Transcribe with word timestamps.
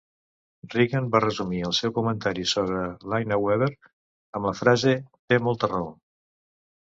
Reagan 0.75 1.09
va 1.15 1.19
resumir 1.23 1.59
el 1.65 1.73
seu 1.79 1.93
comentari 1.97 2.45
sobre 2.51 2.79
Linaweaver 3.13 3.69
amb 4.39 4.49
la 4.51 4.55
frase: 4.61 4.95
Té 5.33 5.39
molta 5.49 5.69
raó! 5.75 5.93